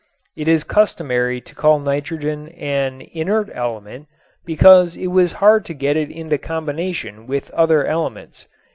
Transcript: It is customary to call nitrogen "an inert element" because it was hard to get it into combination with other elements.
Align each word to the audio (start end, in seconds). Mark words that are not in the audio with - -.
It 0.35 0.47
is 0.47 0.63
customary 0.63 1.39
to 1.41 1.53
call 1.53 1.77
nitrogen 1.77 2.47
"an 2.57 3.01
inert 3.13 3.51
element" 3.53 4.07
because 4.45 4.97
it 4.97 5.11
was 5.11 5.33
hard 5.33 5.63
to 5.65 5.75
get 5.75 5.95
it 5.95 6.09
into 6.09 6.39
combination 6.39 7.27
with 7.27 7.51
other 7.51 7.85
elements. 7.85 8.47